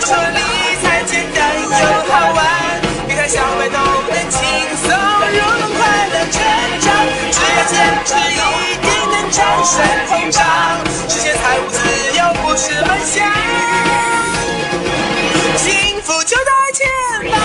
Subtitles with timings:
[0.00, 0.40] 说理
[0.82, 2.38] 财简单又好玩，
[3.08, 4.38] 理财小白都能轻
[4.76, 5.40] 松入，
[5.76, 5.78] 快
[6.08, 6.36] 乐成
[6.80, 6.86] 长。
[7.32, 9.74] 只要坚持，一定能战胜
[10.06, 10.38] 通胀，
[11.08, 11.76] 实现财务自
[12.16, 13.16] 由不是梦想，
[15.56, 16.86] 幸福就在前
[17.30, 17.38] 方。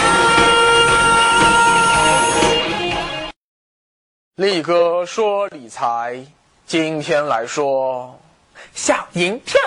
[4.35, 6.23] 力哥说理财，
[6.65, 8.19] 今天来说
[8.73, 9.59] 小银票。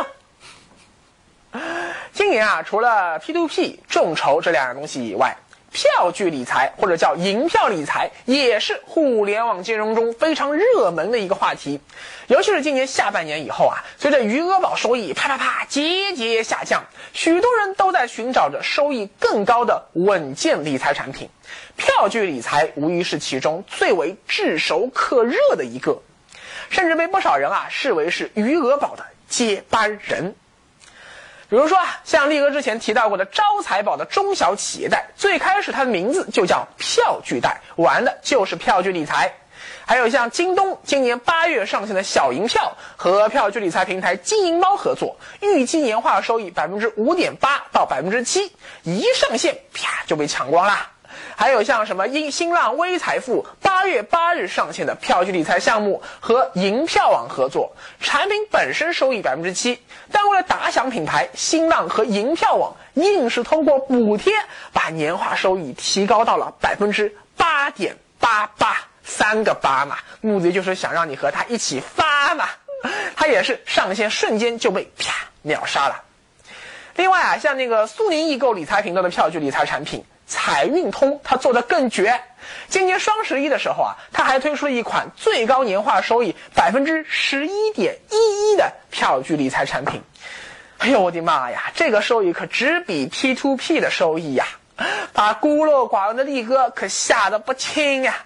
[2.17, 5.37] 今年啊，除了 P2P、众筹这两样东西以外，
[5.71, 11.79] 票据理财或者叫银票理财，也是互联网金融中非常热门的一个话题。
[12.29, 21.29] 尤其是今年下半年以后啊，随着余额宝收益啪啪啪节节下降，许多人都在寻找着收益更高的稳健理财产品。
[21.77, 26.01] 票据理财无疑是其中最为炙手可热的一个，
[26.71, 30.35] 甚至被不少人啊视为是余额宝的接班人。
[31.49, 39.33] 比如说啊，像力哥之前提到过的招财宝的中小企业贷，最开始它的名字就叫票据贷，玩的就是票据理财。
[39.87, 50.91] 还有像京东今年八月上线的小银票，和票据理财平台金银猫合作，预计年化收益百分之五点八到百分之七，一上线啪就被抢光啦。
[51.37, 64.33] 还有像什么新新浪微财富八月八日上线的票据理财项目和银票网合作，产品本身收益百分之七，但为了打响品牌，新浪和银票网硬是通过补贴
[64.73, 72.49] 把年化收益提高到了百分之八点八八，三个八嘛，目的就是想让你和他一起发嘛。
[73.17, 76.03] 他也是上线瞬间就被啪秒杀了。
[76.95, 80.05] 另外啊，像那个苏宁易购理财频道的票据理财产品。
[80.27, 82.21] 财运通它做的更绝，
[82.69, 90.03] 今年双十一的时候啊，它还推出了一款最高年化收益百分之十一点一一的票据理财产品。
[90.79, 94.47] 哎呦我的妈呀，这个收益可只比 P to P 的收益呀，
[95.13, 98.25] 把孤陋寡闻的力哥可吓得不轻呀。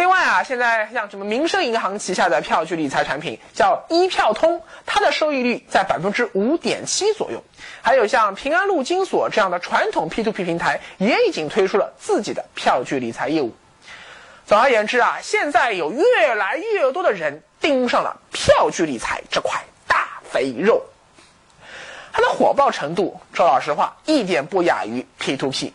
[0.00, 7.44] 另外啊，现在像什么民生银行旗下的票据理财产品叫一票通，它的收益率在百分之五点七左右。
[7.82, 13.54] 还有像平安路金所这样的传统 P2P 平台，也已经推出了自己的票据理财业务。
[14.46, 20.82] 总而言之啊，现在有越来越多的人盯上了票据理财这块大肥肉。
[22.10, 25.72] 它的火爆程度，说老实话，一点不亚于 P2P。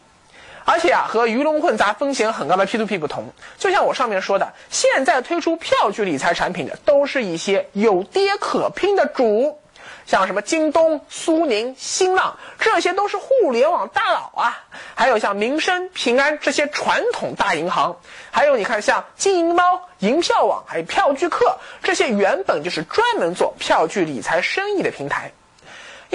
[0.66, 9.60] 而且啊，和鱼龙混杂、风险很高的 P2P 不同，就像我上面说的，现在推出票据理财产品的，都是一些有爹可拼的主。
[10.08, 14.64] 像什么京东、苏宁、新浪，这些都是互联网大佬啊。
[14.94, 17.98] 还有像民生、平安这些传统大银行，
[18.30, 25.32] 还有你看像金银猫、银票网，还有票据客，这些原本就是专门做票据理财生意的平台。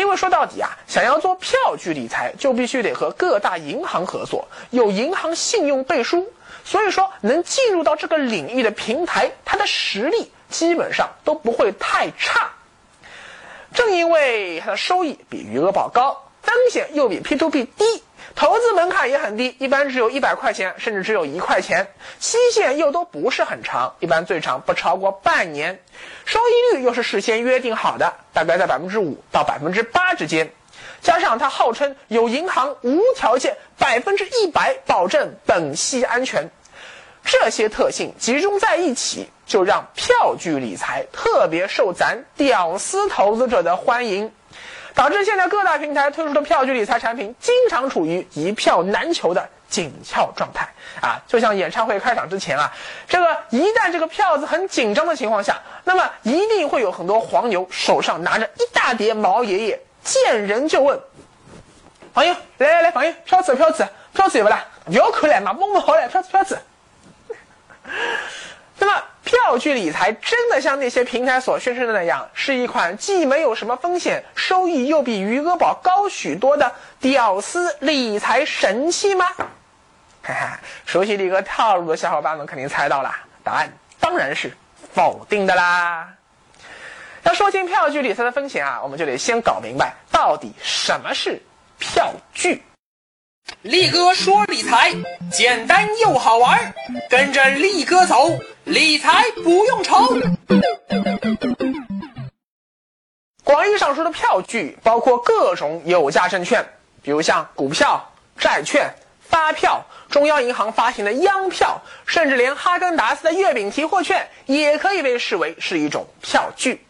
[0.01, 6.33] 因为说到底啊，想要做票据理财，就必须得和各大银行合作，有银行信用背书。
[6.65, 12.53] 所以说，能进入到这个领域的平台，它的实力基本上都不会太差。
[13.75, 18.03] 正因为它的收益比余额宝高，风险又比 P2P 低，
[18.35, 21.87] 投资门槛也很低，一般只有一百块钱，甚至只有一块钱，
[22.19, 25.83] 期限又都不是很长，一般最长不超过半年，
[26.25, 30.53] 收益率又是事先约定好的，大概在百分之五到百分之八之间，
[31.03, 36.51] 加上它号称有银行无条件百分之一百保证本息安全。
[37.23, 44.33] 这些特性集中在一起，就让票据理财特别受咱屌丝投资者的欢迎，
[44.95, 50.69] 导致现在各大平台推出的票据理财产品经常处于一票难求的紧俏状态
[51.01, 51.23] 啊！
[51.29, 52.73] 就像演唱会开场之前啊，
[53.09, 60.99] 这个一旦这个票子很紧张的情况下，那么一定会有很多黄牛手上拿着一大叠毛爷爷，见人就问
[62.13, 64.65] ：“朋友，来来来，朋友，票子票子票子有不啦？
[64.87, 66.59] 不要看了嘛，蒙蒙好了，票子票子。”
[69.61, 79.27] 票据理财真的像那些平台所宣称的那样，是一款既没有什么风险，收益又比余额宝高许多的屌丝理财神器吗？
[80.25, 83.15] 哈哈，熟悉力哥套路的小伙伴们肯定猜到了，
[83.45, 83.71] 答案
[84.01, 84.51] 当然是
[84.95, 86.09] 否定的啦。
[87.23, 91.39] 要说清票据理财的风险啊，我们就得先搞明白到底什么是
[91.79, 92.63] 票据。
[93.63, 94.93] 力哥说理财
[95.31, 96.73] 简单又好玩，
[97.11, 100.17] 跟着力哥走，理财不用愁。
[103.43, 106.65] 广义上说的票据包括各种有价证券，
[107.03, 108.89] 比如像股票、债券、
[109.21, 116.85] 发票、中央银行发行的央票，甚至连哈根达斯的月饼提货券也可以被视为是一种票据。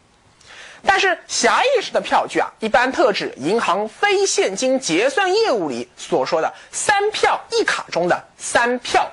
[0.85, 9.11] 但是狭义式的票据啊，一般特指银行非现金结算业务里所说的三票一卡中的三票。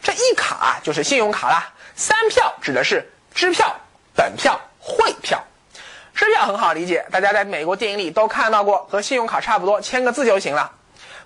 [0.00, 1.72] 这一卡啊，就是信用卡啦。
[1.94, 3.74] 三票指的是支票、
[4.14, 5.42] 本票、汇票。
[6.14, 10.70] 支票很好理解，大家在美国电影里都看到过，和信用卡差不多，签个字就行了。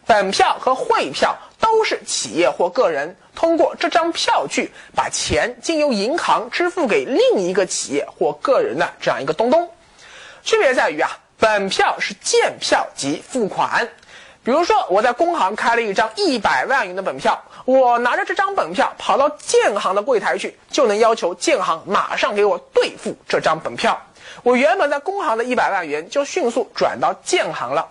[0.06, 9.68] 本票和汇票都是企业或个人通过这张票据把钱经由银行支付给另一个企业或个人的这样一个东东。
[10.44, 13.88] 区别在于啊，本票是见票即付款。
[14.44, 24.00] 比如说，我在工行开了一张一百万元的本票，我拿着这张本票跑到建行的柜台去，就能要求建行马上给我兑付这张本票。
[24.44, 27.88] 我原本在工行的一百万元就迅速转到建行了。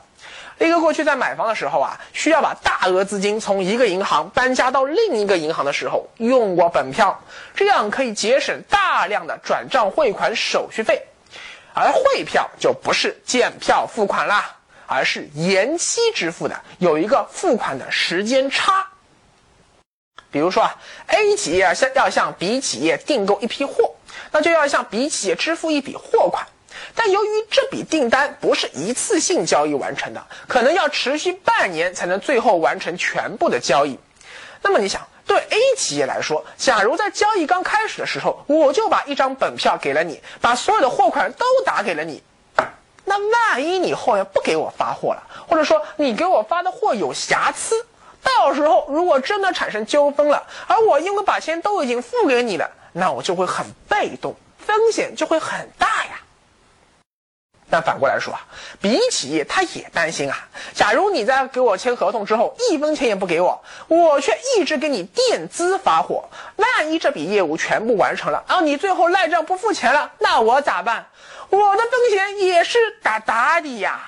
[0.60, 7.22] 一个过去在买房的时候啊，需要把大额资金从一个银行搬家到另一个银行的时候，用过本票，
[7.54, 11.04] 这样可以节省大量的转账汇款手续费。
[11.74, 14.56] 而汇票就不是见票付款啦。
[14.88, 18.88] 而是延期支付的，有一个付款的时间差。
[20.35, 20.75] 比如说啊
[21.07, 23.95] ，A 企业向要向 B 企业订购一批货，
[24.31, 26.45] 那就要向 B 企业支付一笔货款。
[26.93, 33.97] 但由于这笔订单不是一次性交易完成的，可能要持续半年才能最后完成全部的交易。
[34.61, 42.21] 那么你想，对 A 企业来说，假如在交易刚开始的时候，我就把一张本票给了你，把所有的货款都打给了你。
[43.05, 47.85] 那万一你后来不给我发货了，或者说你给我发的货有瑕疵，
[48.25, 56.19] 到时候如果真的产生纠纷了，而我因为把钱都已经付给你了，那我就会很被动，风险就会很大呀。
[57.68, 58.39] 但反过来说啊
[58.80, 71.06] 比企业他也担心啊，假如你在给我签合同之后一分钱也不给我，我却一直给你垫资发货，万一这笔业务全部完成了，然后你最后赖账不付钱了，那我咋办？
[71.50, 74.00] 我的风险也是大大的呀，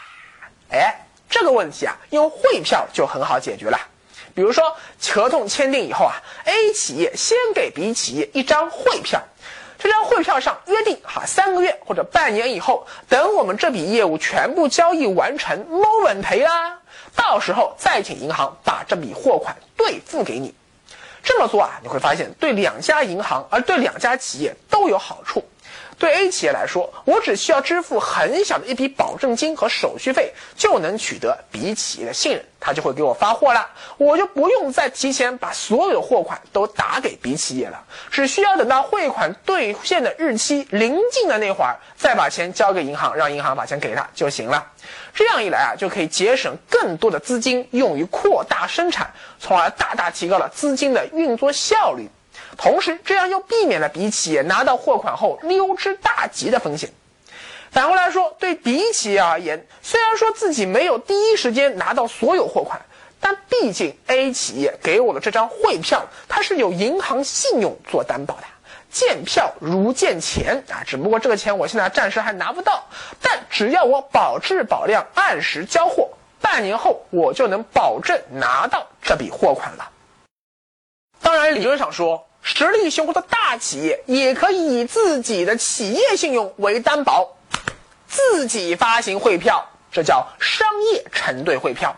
[0.72, 3.80] 哎，这个问题啊，用汇票就很好解决了。
[4.38, 4.76] 比如说，
[5.16, 9.20] 合同签订以后啊，A 企业先给 B 企业一张汇票，
[9.80, 16.80] 这张汇票上约定哈，三个月或者半年以后，等我们这笔业务全部交易完成，摸稳赔啦，
[17.16, 20.54] 到时候再请银行把这笔货款兑付给你。
[21.24, 25.44] 这么做啊，你会发现对两家银行，而对两家企业都有好处。
[26.00, 33.68] 对 A 企业来说，我只需要支付很小的一笔保证金和手续费，就能取得 B 企业的信任，他就会给我发货了，
[33.98, 44.64] 我就不用再提前把所有的货款都打给 B 企业了，只需要等到汇款兑现的日期临近的那会儿，再把钱交给银行，让银行把钱给他就行了。
[45.16, 52.08] 这样一来啊，就可以节省更多的资金用于扩大生产，从而大大提高了资金的运作效率。
[52.56, 56.92] 同时，这样又避免了 B 企业拿到货款后溜之大吉的风险。
[57.70, 62.82] 反过来说，对 B 企业而言，虽然说自己没有第一时间拿到所有货款，
[63.20, 68.44] 但毕竟 A 企业给我的这张汇票，它是有银行信用做担保的，
[68.90, 70.82] 见票如见钱啊。
[70.88, 72.88] 只不过这个钱我现在暂时还拿不到，
[73.22, 76.10] 但只要我保质保量，按时交货，
[76.40, 79.90] 半年后我就能保证拿到这笔货款了。
[81.22, 82.24] 当然，理论上说。
[82.50, 87.36] 实力雄厚的大企业也可以以自己的企业信用为担保，
[88.08, 91.94] 自己发行汇票，这叫商业承兑汇票。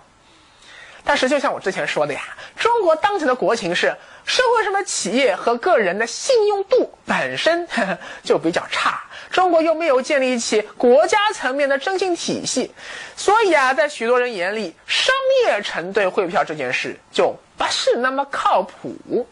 [1.04, 2.22] 但是，就像我之前说的呀，
[2.58, 7.68] 中国当前的国情是社会上的企业和个人的信用度本身
[8.26, 12.72] 就比较差，中国又没有建立起国家层面的征信体系，
[13.16, 15.14] 所以啊，在许多人眼里，商
[15.46, 19.28] 业承兑汇票这件事就不是那么靠谱。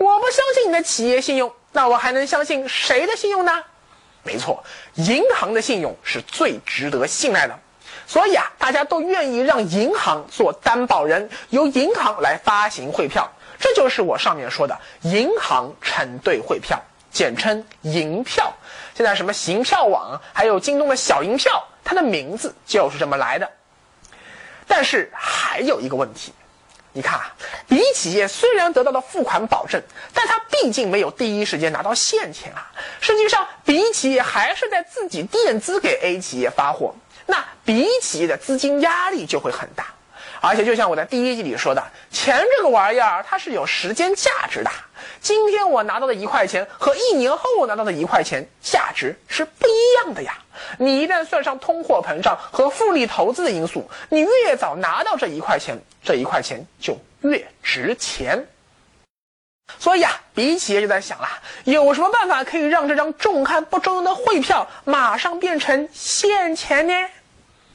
[0.00, 3.62] 我不相信你的企业信用，那我还能相信谁的信用呢？
[4.22, 4.64] 没错，
[4.94, 7.58] 银行的信用是最值得信赖的，
[8.06, 16.80] 所以啊，大家都愿意让银行做担保人，由银行来发行汇票，这就是我上面说的银行承兑汇票，
[17.12, 18.50] 简称银票。
[18.94, 23.50] 现在什么行票网，还有京东的小银票，它的名字就是这么来的。
[24.66, 26.32] 但是还有一个问题。
[26.92, 27.34] 你看啊
[27.68, 29.80] ，B 企业虽然得到了付款保证，
[30.12, 32.70] 但它毕竟没有第一时间拿到现钱啊。
[33.00, 36.94] 实际上，B 企业还是在自己垫资给 A 企业发货，
[37.26, 39.94] 那 B 企业的资金压力就会很大。
[40.40, 44.70] 而且，就像我在第一集里说的，钱这个玩意儿它是有时间价值的。
[45.20, 50.38] 今天我拿到的一块钱和一年后我拿到的一块钱价值是不一样的呀。
[50.78, 58.46] 你一旦算上通货膨胀和复利投资的因素，你越早拿到这一块钱，这一块钱就越值钱。
[59.78, 61.28] 所以啊，比企业就在想了，
[61.64, 66.94] 有什么办法可以让这张中看不中用的汇票马上变成现钱呢？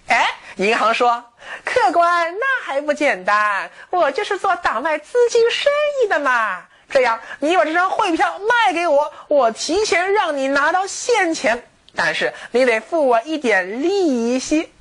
[0.07, 1.24] 哎，银行说，
[1.63, 5.71] 客官那还不简单，我就是做挡卖资金生
[6.03, 6.63] 意的嘛。
[6.89, 14.71] 这样，你把这张汇票卖给我，我提前让你拿到现钱，但是你得付我一点利息，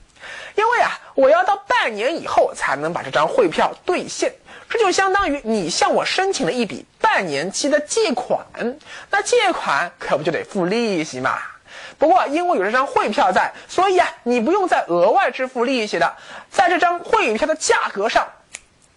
[0.55, 4.33] 因为啊，我要到半年以后才能把这张汇票兑现。
[4.69, 8.45] 这就相当于你向我申请了一笔半年期的借款，
[9.11, 11.39] 那借款可不就得付利息嘛？
[11.99, 16.15] 不过因为有这张汇票在，所以啊，你不用再额外支付利息的，
[16.51, 18.27] 在这张汇票的价格上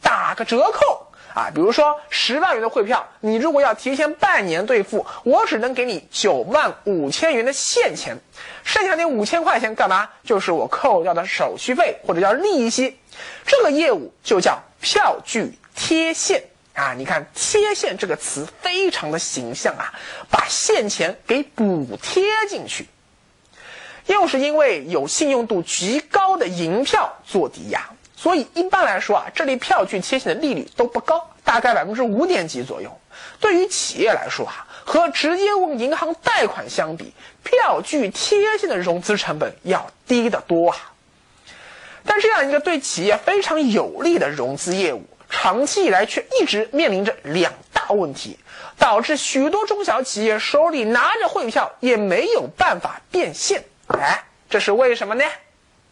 [0.01, 1.50] 打个折扣啊。
[1.54, 8.18] 比如说十万元的汇票，你如果要提前半年兑付，我只能给你九万五千元的现钱，
[8.63, 10.10] 剩下那五千块钱干嘛？
[10.24, 13.00] 就是我扣掉的手续费或者叫利息。
[13.46, 15.58] 这个业务就叫票据。
[15.80, 16.44] 贴现
[16.77, 19.91] 啊，你看“贴现”这个词非常的形象啊，
[20.29, 22.88] 把现钱给补贴进去。
[24.05, 27.81] 又是因为有信用度极高的银票做抵押，
[28.15, 32.96] 所以一般来说啊，这类票据贴现的利率都不高，大概百分之五点几左右。
[33.39, 37.12] 对于企业来说啊，和直接问银行贷款相比，
[37.43, 40.93] 票据贴现的融资成本要低得多啊。
[42.05, 45.03] 但这样一个对企业非常有利的融资业务。
[45.39, 48.38] 长期以来却一直面临着两大问题，
[48.75, 53.63] 导致许多中小企业手里拿着汇票也没有办法变现。
[53.88, 55.24] 哎，这是为什么呢？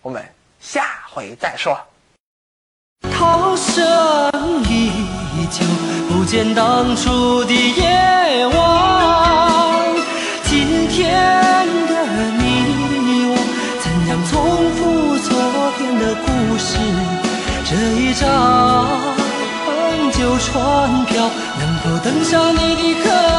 [0.01, 0.25] 我们
[0.59, 1.79] 下回再说。
[3.13, 4.31] 涛声
[4.67, 4.91] 依
[5.51, 5.63] 旧，
[6.09, 7.53] 不见当初的
[20.55, 23.34] 船票能否登上你的客？